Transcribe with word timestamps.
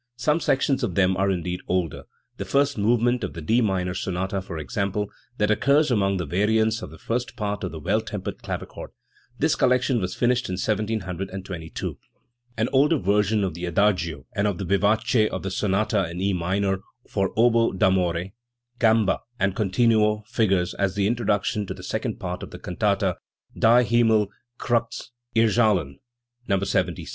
Some 0.15 0.39
sections 0.39 0.81
of 0.81 0.95
them 0.95 1.15
are 1.15 1.29
indeed 1.29 1.61
older, 1.67 2.05
the 2.37 2.43
first 2.43 2.75
movement 2.75 3.23
of 3.23 3.33
the 3.33 3.41
D 3.41 3.61
minor 3.61 3.93
sonata, 3.93 4.41
for 4.41 4.57
example, 4.57 5.11
that 5.37 5.51
occurs 5.51 5.91
among 5.91 6.17
the 6.17 6.25
variants 6.25 6.81
of 6.81 6.89
the 6.89 6.97
first 6.97 7.35
part 7.35 7.63
of 7.63 7.71
the 7.71 7.79
Well 7.79 8.01
tempered 8.01 8.41
Clavichord. 8.41 8.89
This 9.37 9.53
collection 9.55 10.01
was 10.01 10.15
finished 10.15 10.49
in 10.49 10.53
1722. 10.53 11.99
An 12.57 12.67
older 12.73 12.97
version 12.97 13.43
of 13.43 13.53
the 13.53 13.65
adagio 13.67 14.25
and 14.35 14.47
of 14.47 14.57
the 14.57 14.65
vivace 14.65 15.29
of 15.29 15.43
the 15.43 15.51
sonata 15.51 16.09
in 16.09 16.19
E 16.19 16.33
minor, 16.33 16.79
for 17.07 17.31
oboe 17.37 17.71
d'amore, 17.71 18.31
gamba, 18.79 19.19
and 19.39 19.55
continuo, 19.55 20.23
figures 20.25 20.73
as 20.73 20.95
the 20.95 21.05
introduction 21.05 21.67
to 21.67 21.75
the 21.75 21.83
second 21.83 22.19
part 22.19 22.41
of 22.41 22.49
the 22.49 22.57
can 22.57 22.75
tata 22.75 23.17
Die 23.55 23.83
Himmel 23.83 24.31
erzdhkn 24.57 25.99
(No. 26.47 26.59